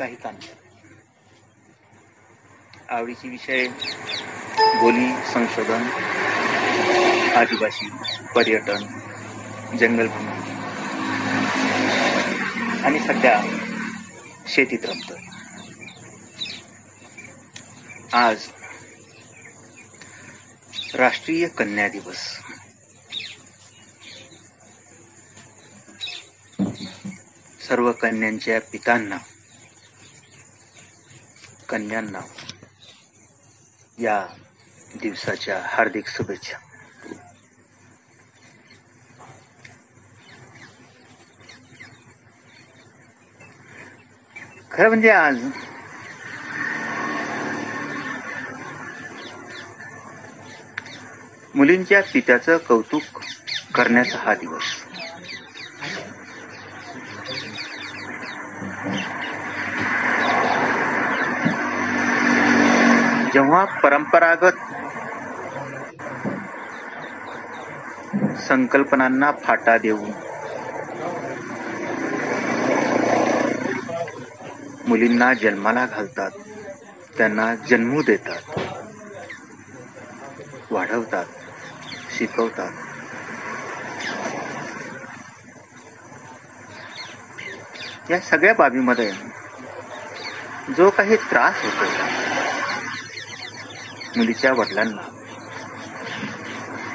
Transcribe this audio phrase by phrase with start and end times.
[0.00, 0.46] साहित्याने
[2.88, 3.68] आवडीचे विषय
[4.80, 5.82] बोली संशोधन
[7.36, 7.88] आदिवासी
[8.34, 8.86] पर्यटन
[9.76, 10.32] जंगलभूमी
[12.82, 13.42] आणि सध्या
[14.48, 15.20] शेतीत रमतोय.
[18.12, 18.46] आज
[20.94, 22.22] राष्ट्रीय कन्या दिवस.
[27.68, 29.18] सर्व कन्यांच्या पितांना
[31.70, 32.20] कन्यांना
[33.98, 34.26] या
[35.00, 36.58] दिवसाच्या हार्दिक शुभेच्छा.
[44.70, 45.38] खरं म्हणजे आज
[51.54, 53.20] मुलींच्या पित्याचं कौतुक
[53.74, 54.72] करण्याचा हा दिवस.
[63.50, 64.56] जेव्हा परंपरागत
[68.40, 70.10] संकल्पनांना फाटा देऊन
[74.86, 76.30] मुलींना जन्माला घालतात.
[77.18, 78.60] त्यांना जन्मू देतात.
[80.70, 81.26] वाढवतात.
[82.18, 82.72] शिकवतात.
[88.10, 89.12] या सगळ्या बाबीमध्ये
[90.76, 92.29] जो काही त्रास होतो
[94.16, 95.02] मुलीच्या वडिलांना.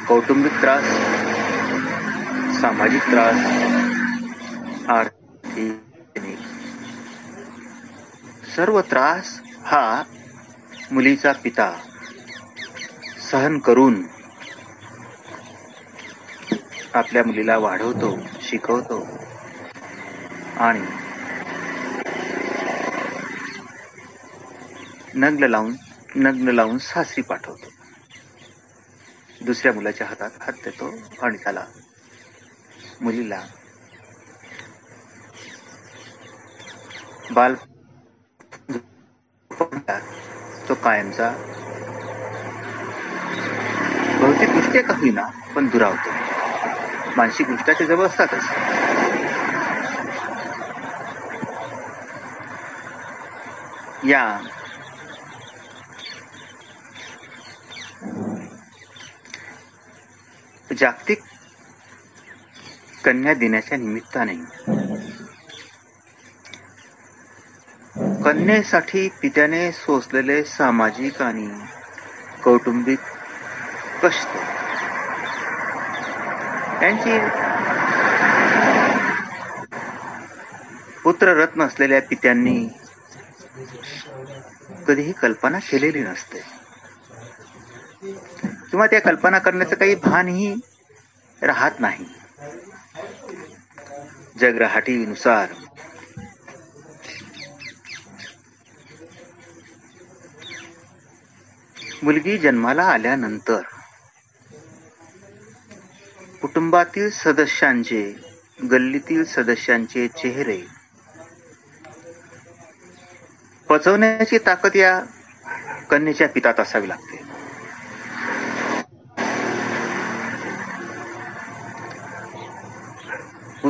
[0.07, 0.83] कौटुंबिक त्रास
[2.61, 3.45] सामाजिक त्रास
[4.89, 5.81] आर्थिक.
[8.55, 10.03] सर्व त्रास हा
[10.91, 11.69] मुलीचा पिता
[13.31, 14.01] सहन करून
[16.93, 19.05] आपल्या मुलीला वाढवतो शिकवतो.
[20.57, 20.85] आणि
[25.15, 25.73] नग्न लावून
[26.15, 27.69] नग्न लावून सासरी पाठवतो.
[29.41, 30.89] दुसऱ्या मुलाच्या हातात हात देतो
[31.21, 31.65] आणि त्याला
[33.01, 33.41] मुलीला
[37.31, 37.55] बाल
[40.69, 41.29] तो कायमचा
[44.19, 46.11] भौतिक दृष्ट्या का होईना पण दुरावतो.
[47.17, 48.43] मानसिक दृष्ट्या ते जवळ असतातच
[54.05, 54.23] या
[60.77, 61.21] जागतिक
[63.05, 64.35] कन्या दिनाच्या निमित्ताने.
[68.23, 71.49] कन्येसाठी पित्याने सोसलेले सामाजिक आणि
[72.43, 72.99] कौटुंबिक
[74.03, 74.27] कष्ट.
[76.79, 77.19] त्यांची
[81.03, 82.67] पुत्ररत्न असलेल्या पित्यांनी
[84.87, 86.64] कधीही कल्पना केलेली नसते.
[88.75, 90.53] किंवा त्या कल्पना करण्याचं काही भानही
[91.41, 92.05] राहत नाही.
[94.39, 95.53] जगराहाटीनुसार.
[102.03, 103.61] मुलगी जन्माला आल्यानंतर
[106.41, 108.03] कुटुंबातील सदस्यांचे
[108.71, 110.61] गल्लीतील सदस्यांचे चेहरे
[113.69, 114.99] पचवण्याची ताकद या
[115.89, 117.14] कन्येच्या पितात असावी लागते.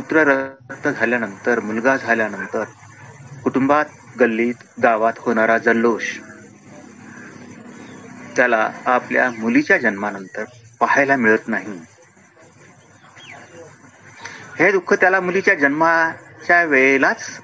[0.08, 0.22] पुत्र
[0.70, 2.64] रक्त झाल्यानंतर मुलगा झाल्यानंतर
[3.44, 3.84] कुटुंबात
[4.20, 6.02] गल्लीत गावात होणारा जल्लोष
[8.36, 10.44] त्याला आपल्या मुलीच्या जन्मानंतर
[10.80, 11.80] पाहायला मिळत नाही.
[14.58, 17.40] हे दुःख त्याला मुलीच्या जन्माच्या वेळेलाच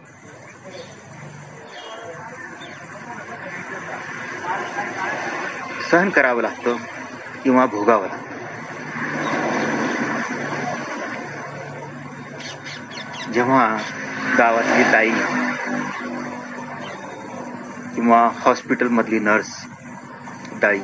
[5.90, 6.76] सहन करावं लागतं
[7.44, 8.31] किंवा भोगावं लागतं.
[13.32, 13.66] जेव्हा
[14.38, 15.10] गावातली ताई
[17.94, 19.50] किंवा हॉस्पिटल मधली नर्स
[20.60, 20.80] दाई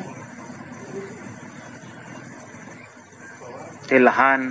[3.90, 4.48] ते लहान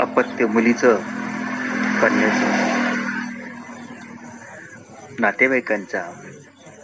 [0.00, 0.96] अपत्य मुलीचं
[2.00, 2.58] कन्याचं
[5.20, 6.02] नातेवाईकांच्या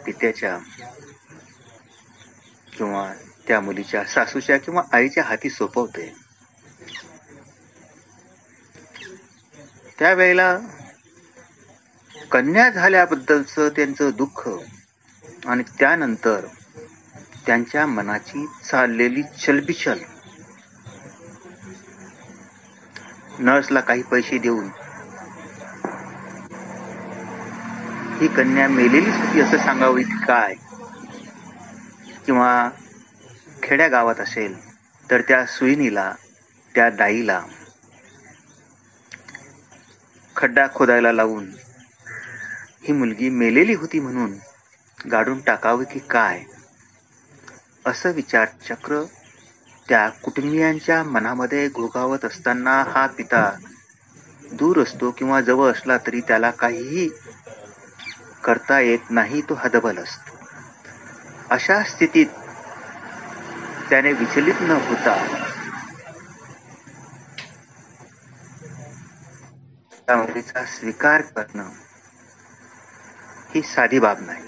[0.06, 0.58] पित्याच्या
[2.76, 3.12] किंवा
[3.48, 6.25] त्या मुलीच्या सासूच्या किंवा आईच्या हाती सोपवते.
[9.98, 10.56] त्यावेळेला
[12.30, 14.48] कन्या झाल्याबद्दलचं त्यांचं दुःख
[15.46, 16.46] आणि त्यानंतर
[17.46, 19.98] त्यांच्या मनाची चाललेली चलबिचल
[23.38, 24.68] नर्सला काही पैसे देऊन
[28.20, 30.54] ही कन्या मेलेलीच होती असं सांगावी की काय?
[32.26, 32.68] किंवा
[33.62, 34.54] खेड्या गावात असेल
[35.04, 36.12] तर त्या सुईनीला
[36.74, 37.40] त्या दाईला
[40.36, 41.50] खड्डा खोदायला लावून
[42.80, 44.36] ही मुलगी मेलेली होती म्हणून
[44.98, 46.42] गाडून टाकावे की काय?
[47.84, 49.02] असं विचारचक्र
[49.88, 53.48] त्या कुटुंबियांच्या मनामध्ये घोगावत असताना हा पिता
[54.52, 57.08] दूर असतो किंवा जवळ असला तरी त्याला काहीही
[58.44, 60.36] करता येत नाही तो हदबल असतो.
[61.50, 62.26] अशा स्थितीत
[63.90, 65.14] त्याने विचलित न होता
[70.08, 71.68] त्या स्वीकार करणं
[73.54, 74.44] ही साधी बाब नाही.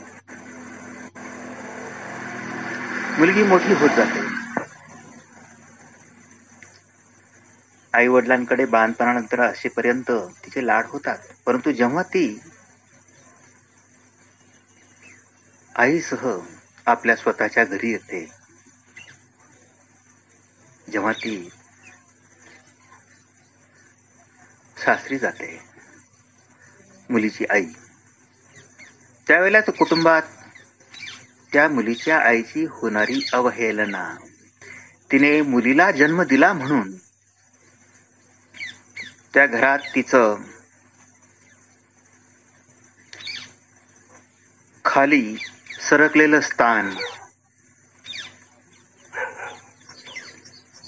[3.18, 4.26] मुलगी मोठी होत जाते.
[7.94, 10.10] आई वडिलांकडे बांधपणानंतर असेपर्यंत
[10.44, 11.18] तिचे लाड होतात.
[11.46, 12.26] परंतु जेव्हा ती
[15.74, 16.26] आईसह
[16.86, 18.24] आपल्या स्वतःच्या घरी येते
[20.88, 21.36] जेव्हा ती
[24.88, 25.62] सासरी जाते.
[27.10, 27.66] मुलीची आई.
[29.26, 30.22] त्यावेळेला तो कुटुंबात
[31.52, 34.16] त्या मुलीच्या आईची होणारी अवहेलना.
[35.12, 36.92] तिने मुलीला जन्म दिला म्हणून
[39.34, 40.36] त्या घरात तिचं
[44.84, 45.36] खाली
[45.88, 46.94] सरकलेलं स्थान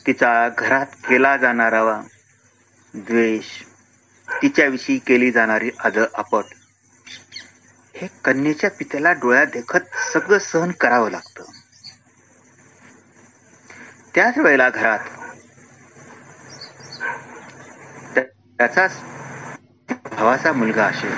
[0.06, 2.02] तिचा घरात केला जाणारा
[2.94, 3.69] द्वेष
[4.42, 6.54] तिच्याविषयी केली जाणारी आद आपट
[7.94, 11.44] हे कन्येच्या पित्याला डोळ्यात देखत सगळं सहन करावं लागतं.
[14.14, 15.08] त्याच वेळेला घरात
[18.14, 18.96] त्याचाच
[19.88, 21.14] भावाचा मुलगा असेल.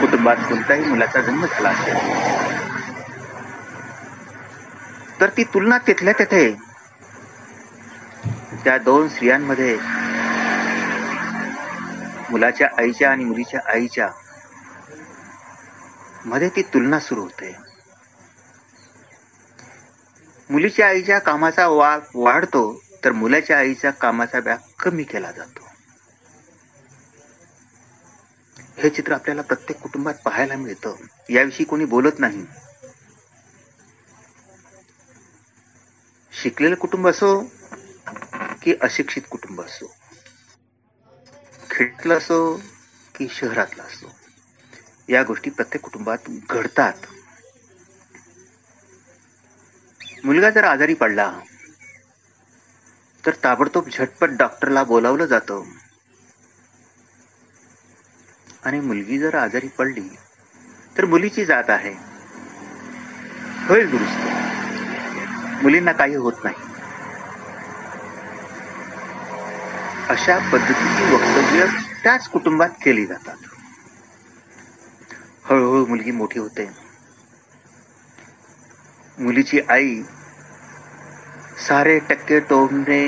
[0.00, 2.20] कुटुंबात कोणत्याही मुलाचा जन्म झाला असेल.
[5.20, 6.44] तर ती तुलना तिथल्या तिथे.
[8.64, 9.76] त्या दोन स्त्रियांमध्ये
[12.32, 14.10] मुलाच्या आईच्या आणि मुलीच्या आईच्या
[16.24, 17.56] मध्ये ती तुलना सुरू होते.
[20.50, 25.68] मुलीच्या आईच्या कामाचा वाघ वाढतो तर मुलाच्या आईच्या कामाचा व्याग कमी केला जातो.
[28.78, 30.94] हे चित्र आपल्याला प्रत्येक कुटुंबात पाहायला मिळतं.
[31.30, 32.44] याविषयी कोणी बोलत नाही.
[36.32, 37.40] शिकलेलं कुटुंब असो
[38.62, 39.94] की अशिक्षित कुटुंब असो.
[41.72, 42.62] खेड्यातलं असो
[43.14, 44.14] की शहरातला असो
[45.08, 46.18] या गोष्टी प्रत्येक कुटुंबात
[46.50, 46.92] घडतात.
[50.24, 51.40] मुलगा जर आजारी पडला
[53.26, 55.64] तर ताबडतोब झटपट डॉक्टरला बोलावलं जातं.
[58.64, 60.08] आणि मुलगी जर आजारी पडली
[60.98, 61.94] तर मुलीची जात आहे.
[63.68, 64.20] होईल दुरुस्त.
[65.62, 66.71] मुलींना काही होत नाही.
[70.12, 71.66] अशा पद्धतीची वक्तव्य
[72.04, 73.36] त्याच कुटुंबात केली जातात.
[75.44, 76.68] हळूहळू मुलगी मोठी होते.
[79.18, 80.02] मुलीची आई
[81.58, 83.02] सारे टक्के टोमणे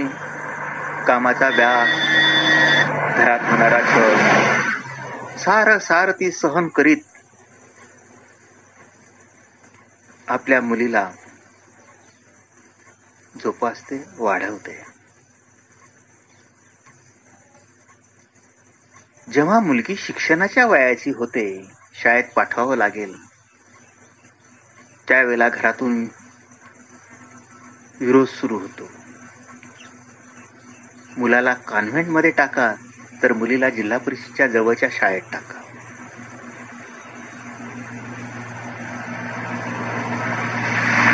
[1.07, 7.03] कामाचा व्याप घरात होणारा छळ सार सार ती सहन करीत
[10.29, 11.09] आपल्या मुलीला
[13.35, 14.81] जोपासते वाढवते.
[19.35, 21.47] जेव्हा मुलगी शिक्षणाच्या वयाची होते
[22.03, 23.15] शाळेत पाठवावं लागेल.
[25.09, 26.05] त्यावेळेला घरातून
[28.01, 28.89] विरोध सुरू होतो.
[31.17, 32.75] मुलाला कॉन्व्हेंटमध्ये टाका
[33.23, 35.61] तर मुलीला जिल्हा परिषदच्या जवळच्या शाळेत टाका.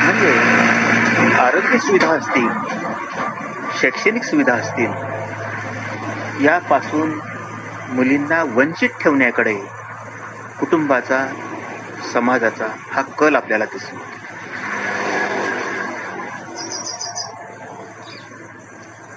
[0.05, 0.33] म्हणजे
[1.35, 2.49] आरोग्य सुविधा असतील
[3.81, 7.19] शैक्षणिक सुविधा असतील यापासून
[7.91, 9.55] मुलींना वंचित ठेवण्याकडे
[10.61, 11.27] कुटुंबाचा
[12.13, 13.97] समाजाचा हा कल आपल्याला दिसतो.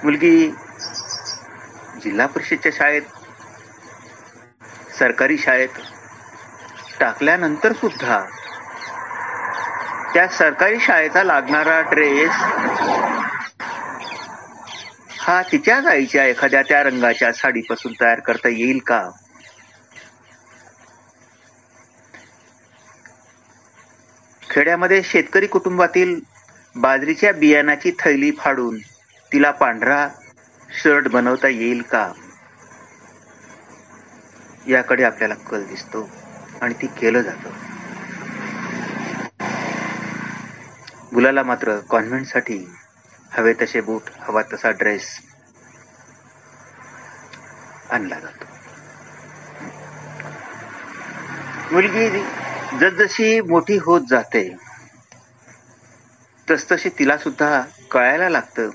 [0.03, 0.47] मुलगी
[2.03, 3.01] जिल्हा परिषदच्या शाळेत
[4.99, 5.79] सरकारी शाळेत
[6.99, 8.19] टाकल्यानंतर सुद्धा
[10.13, 12.41] त्या सरकारी शाळेचा लागणारा ड्रेस
[15.23, 19.01] हा तिच्याच आईच्या एखाद्या त्या रंगाच्या साडीपासून तयार करता येईल का?
[24.43, 26.19] खेड्यामध्ये शेतकरी कुटुंबातील
[26.75, 28.77] बाजरीच्या बियाणाची थैली फाडून
[29.31, 30.07] तिला पांढरा
[30.73, 32.11] शर्ट बनवता येईल का?
[34.67, 36.07] याकडे आपल्याला कल दिसतो
[36.61, 37.49] आणि ती केलं जातं.
[41.11, 42.57] मुलाला मात्र कॉन्व्हेंटसाठी
[43.37, 45.05] हवे तसे बूट हवा तसा ड्रेस
[47.91, 48.45] आणला जातो.
[51.71, 52.09] मुलगी
[52.79, 54.43] जसजशी मोठी होत जाते
[56.49, 57.61] तसतशी तिला सुद्धा
[57.91, 58.69] कळायला लागतं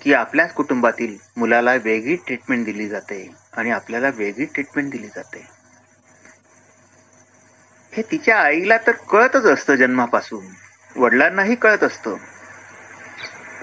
[0.00, 5.46] की आपल्याच कुटुंबातील मुलाला वेगळी ट्रीटमेंट दिली जाते आणि आपल्याला वेगळी ट्रीटमेंट दिली जाते.
[7.92, 10.44] हे तिच्या आईला तर कळतच असतं जन्मापासून.
[10.96, 12.16] वडिलांनाही कळत असतं.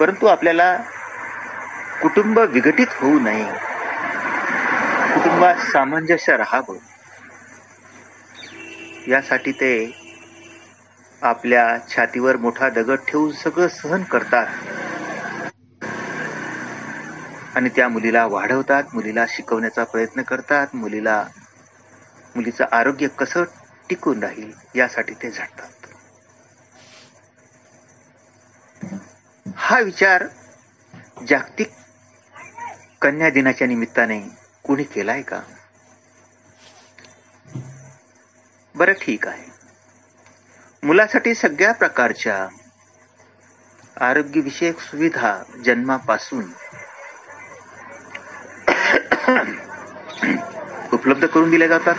[0.00, 0.68] परंतु आपल्याला
[2.02, 3.44] कुटुंब विघटित होऊ नये.
[5.14, 6.78] कुटुंबात सामंजस्य राहावं.
[9.08, 9.70] यासाठी ते
[11.22, 14.46] आपल्या छातीवर मोठा दगड ठेवून सगळं सहन करतात.
[17.56, 21.22] आणि त्या मुलीला वाढवतात मुलीला शिकवण्याचा प्रयत्न करतात मुलीला
[22.34, 23.44] मुलीचं आरोग्य कसं
[23.90, 25.77] टिकून राहील यासाठी ते झटतात
[29.68, 30.24] हा विचार
[31.28, 31.68] जागतिक
[33.02, 34.20] कन्या दिनाच्या निमित्ताने
[34.64, 35.40] कुणी केलाय का?
[38.74, 39.46] बरं ठीक आहे.
[40.82, 42.48] मुलासाठी सगळ्या प्रकारच्या
[44.00, 46.44] आरोग्यविषयक सुविधा जन्मापासून
[50.92, 51.94] उपलब्ध करून दिल्या जातात.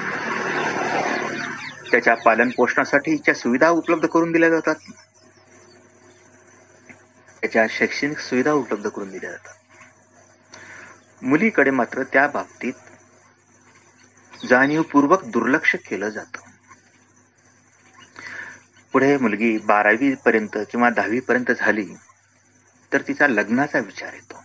[1.92, 4.76] त्याच्या पालन पोषणासाठीच्या सुविधा उपलब्ध करून दिल्या जातात
[7.54, 9.54] त्याच्या शैक्षणिक सुविधा उपलब्ध करून दिल्या जातात.
[11.22, 12.74] मुलीकडे मात्र त्या बाबतीत
[14.50, 16.40] जाणीवपूर्वक दुर्लक्ष केलं जातं.
[18.94, 21.88] पुढे मुलगी बारावी पर्यंत किंवा दहावी पर्यंत झाली
[22.94, 24.44] तर तिचा लग्नाचा विचार येतो.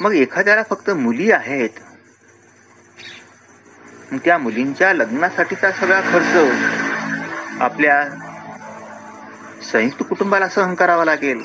[0.00, 1.70] मग एखाद्याला फक्त मुली आहेत
[4.24, 6.36] त्या मुलींच्या लग्नासाठीचा सगळा खर्च
[7.60, 8.23] आपल्या
[9.72, 11.42] संयुक्त कुटुंबाला सहन करावा लागेल.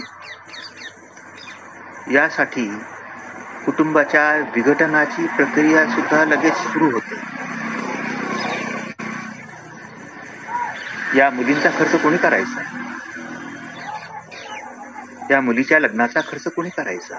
[2.11, 2.67] यासाठी
[3.65, 7.15] कुटुंबाच्या विघटनाची प्रक्रिया सुद्धा लगेच सुरू होते.
[11.15, 12.61] या मुलींचा खर्च कोणी करायचा?
[15.31, 17.17] या मुलीच्या लग्नाचा खर्च कोणी करायचा?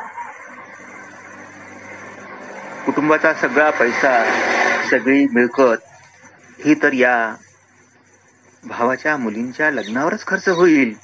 [2.87, 4.25] कुटुंबाचा सगळा पैसा
[4.91, 5.83] सगळी मिळकत
[6.65, 7.35] ही तर या
[8.63, 10.95] भावाच्या मुलींच्या लग्नावरच खर्च होईल.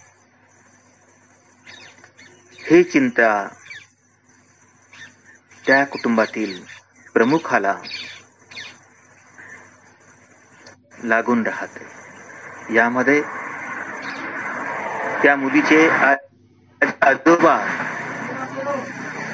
[2.60, 3.28] हे चिंता
[5.66, 6.60] त्या कुटुंबातील
[7.14, 7.75] प्रमुखाला
[11.04, 12.75] लागून राहते.
[12.75, 13.20] यामध्ये
[15.22, 15.88] त्या मुलीचे
[17.00, 17.56] आजोबा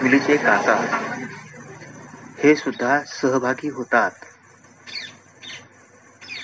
[0.03, 0.77] मुलीचे काका
[2.39, 4.11] हे सुद्धा सहभागी होतात.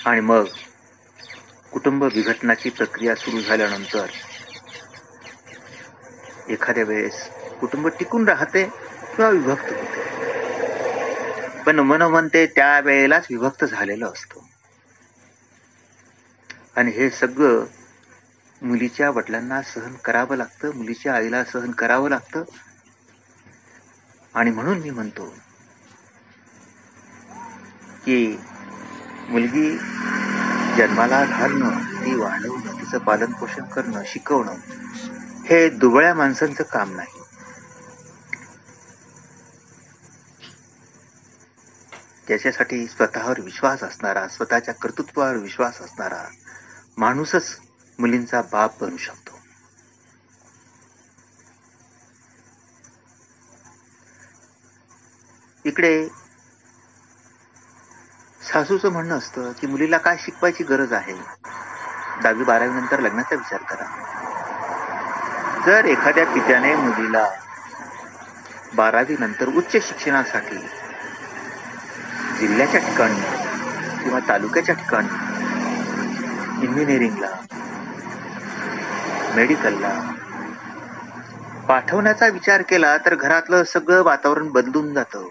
[0.05, 0.45] आणि मग
[1.71, 4.05] कुटुंब विघटनाची प्रक्रिया सुरू झाल्यानंतर
[6.49, 8.63] एखाद्या वेळेस कुटुंब टिकून राहते
[9.15, 10.03] किंवा विभक्त होते.
[11.65, 14.39] पण मन ते त्या वेळेलाच विभक्त झालेलं असतं.
[16.75, 17.65] आणि हे सगळं
[18.61, 22.43] मुलीच्या वडिलांना सहन करावं लागतं मुलीच्या आईला सहन करावं लागतं.
[24.35, 25.25] आणि म्हणून मी म्हणतो
[28.05, 28.37] की
[29.29, 29.77] मुलगी
[30.79, 34.55] जन्माला घालणं ती वाढवणं तिचं पालन पोषण करणं शिकवणं
[35.45, 37.19] हे दुबळ्या माणसांचं काम नाही.
[42.27, 46.23] त्याच्यासाठी स्वतःवर विश्वास असणारा स्वतःच्या कर्तृत्वावर विश्वास असणारा
[46.97, 47.59] माणूसच
[47.99, 49.39] मुलींचा बाप बनू शकतो.
[55.65, 56.07] इकडे
[58.53, 61.13] सासूचं म्हणणं असतं की मुलीला काय शिकवायची गरज आहे?
[62.23, 63.85] दहावी बारावी नंतर लग्नाचा विचार करा.
[65.65, 67.27] जर एखाद्या पित्याने मुलीला
[68.73, 70.57] बारावी नंतर उच्च शिक्षणासाठी
[72.39, 73.21] जिल्ह्याच्या ठिकाणी
[74.03, 75.07] किंवा तालुक्याच्या ठिकाणी
[76.65, 77.27] इंजिनिअरिंगला
[79.35, 79.89] मेडिकलला
[81.67, 85.27] पाठवण्याचा विचार केला तर घरातलं सगळं वातावरण बदलून जातं.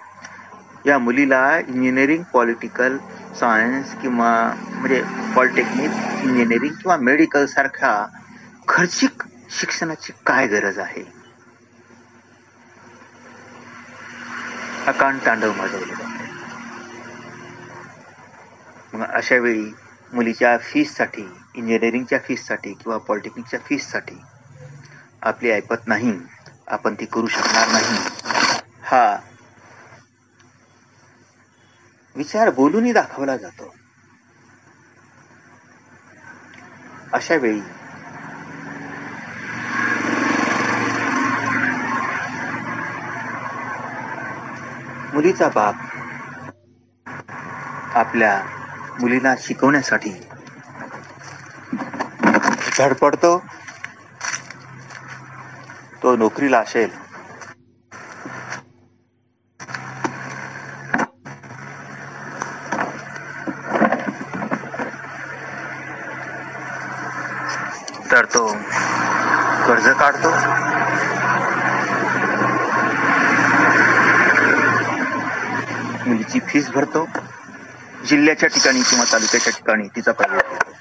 [0.89, 2.97] या मुलीला इंजिनिअरिंग पॉलिटिकल
[3.35, 4.31] सायन्स किंवा
[4.71, 5.03] म्हणजे
[5.35, 5.91] पॉलिटेक्निक
[6.23, 7.93] इंजिनिअरिंग किंवा मेडिकल सारख्या
[8.69, 11.05] खर्चिक शिक्षणाची काय गरज आहे?
[14.89, 16.27] अकांड तांडव माजवले जाते
[18.93, 19.71] मग अशा वेळी
[20.13, 21.23] मुलीच्या फीससाठी
[21.55, 24.19] इंजिनिअरिंगच्या फीससाठी किंवा पॉलिटेक्निकच्या फीससाठी
[25.23, 26.13] आपली ऐपत नाही
[26.69, 27.97] आपण ती करू शकणार नाही.
[28.83, 29.05] हा
[32.19, 33.75] विचार बोलूनही दाखवला जातो.
[37.13, 37.61] अशा वेळी
[45.15, 45.75] मुलीचा बाप
[47.97, 48.43] आपल्या
[49.01, 50.11] मुलीला शिकवण्यासाठी
[52.79, 53.43] झडपडतो.
[56.03, 57.08] तो नोकरीला असेल.
[69.99, 70.31] काढतो.
[76.07, 77.07] मुलीची फीस भरतो.
[78.07, 80.73] जिल्ह्याच्या ठिकाणी किंवा तालुक्याच्या ठिकाणी तिचा प्रवेश होतो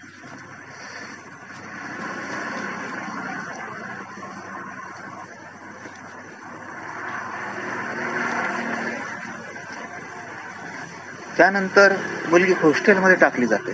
[11.37, 11.93] त्यानंतर
[12.29, 13.73] मुलगी हॉस्टेलमध्ये टाकली जाते.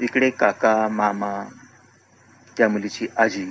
[0.00, 1.32] इकडे काका मामा
[2.56, 3.44] त्या मुलीची आजी.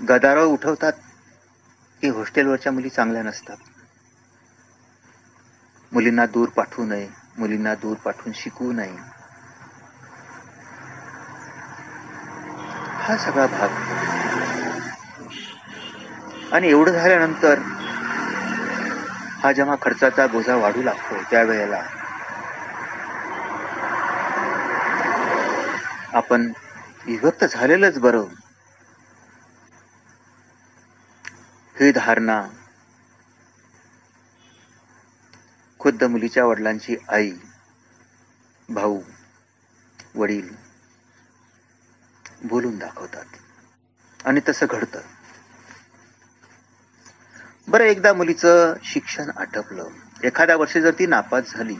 [0.00, 0.92] गदारोळ उठवतात
[2.02, 3.56] की हॉस्टेलवरच्या मुली चांगल्या नसतात.
[5.92, 8.96] मुलींना दूर पाठवू नये मुलींना दूर पाठवून शिकवू नये.
[13.00, 13.70] हा सगळा भाग.
[16.52, 17.58] आणि एवढं झाल्यानंतर
[19.42, 21.80] हा जेव्हा खर्चाचा बोजा वाढू लागतो त्यावेळेला
[26.12, 26.52] आपण
[27.06, 28.24] विभक्त झालेलंच बरं.
[31.80, 32.48] ही धारणा
[35.78, 37.32] खुद्द मुलीच्या वडिलांची आई
[38.68, 39.02] भाऊ
[40.14, 40.48] वडील
[42.44, 43.24] बोलून दाखवतात.
[44.24, 45.00] आणि तसं घडतं.
[47.68, 49.88] बरं एकदा मुलीचं शिक्षण आटपलं.
[50.24, 51.76] एखाद्या वर्षी जर ती नापास झाली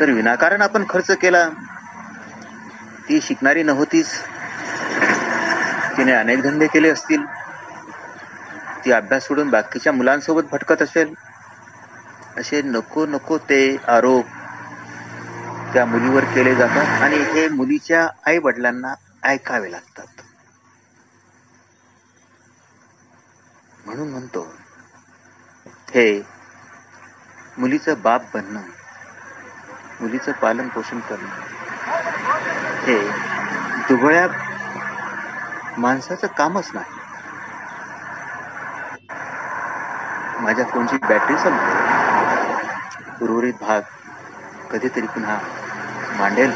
[0.00, 1.48] तर विनाकारण आपण खर्च केला.
[3.08, 4.12] ती शिकणारी नव्हतीच.
[5.96, 7.24] तिने अनेक धंदे केले असतील.
[8.84, 11.14] ती अभ्यास सोडून बाकीच्या मुलांसोबत भटकत असेल.
[12.38, 13.60] असे नको नको ते
[13.90, 14.26] आरोप
[15.72, 20.06] त्या मुलीवर केले जातात आणि हे मुलीच्या आई वडिलांना ऐकावे लागतात.
[23.84, 24.42] म्हणून म्हणतो
[25.88, 26.04] हे
[27.58, 28.62] मुलीचं बाप बनणं
[30.00, 31.49] मुलीचं पालन पोषण करणं
[32.80, 32.86] हो.
[32.86, 33.08] हे.
[33.88, 34.26] दुबळ्या
[35.78, 37.00] माणसाचं कामच नाही.
[40.40, 43.80] माझ्या फोनची बॅटरी संपते उर्वरित भाग
[44.70, 45.38] कधीतरी पुन्हा
[46.18, 46.52] मांडेल.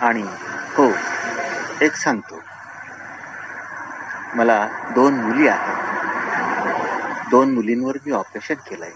[0.00, 0.22] आणि
[0.76, 0.92] हो
[1.80, 2.42] एक सांगतो.
[4.34, 5.84] मला दोन मुली आहेत.
[7.30, 8.92] दोन मुलींवर मी ऑपरेशन केलंय.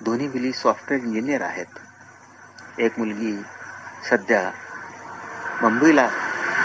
[0.00, 1.66] दोन्ही मुली सॉफ्टवेअर इंजिनियर आहेत.
[2.78, 3.42] एक मुलगी
[4.04, 4.50] सध्या
[5.62, 6.08] मुंबईला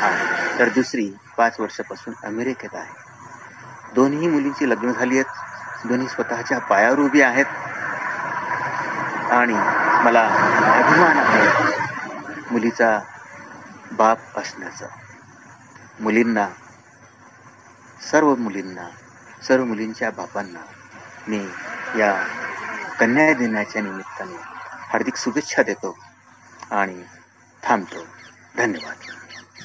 [0.01, 0.59] आहे.
[0.59, 2.93] तर दुसरी पाच वर्षापासून अमेरिकेत आहे.
[3.95, 5.25] दोन्ही मुलींची लग्न झाली आहेत.
[5.87, 7.45] दोन्ही स्वतःच्या पायावर उभी आहेत.
[9.31, 9.53] आणि
[10.03, 10.27] मला
[10.73, 11.47] अभिमान आहे
[12.51, 12.99] मुलीचा
[13.91, 14.85] बाप असण्याचा.
[15.99, 16.47] मुलींना
[18.11, 18.89] सर्व मुलींना
[19.47, 20.59] सर्व मुलींच्या बापांना
[21.27, 21.49] मी
[21.99, 22.25] या
[22.99, 24.37] कन्या दिनाच्या निमित्ताने
[24.93, 25.97] हार्दिक शुभेच्छा देतो.
[26.71, 27.03] आणि
[27.62, 28.04] थांबतो
[28.56, 29.11] धन्यवाद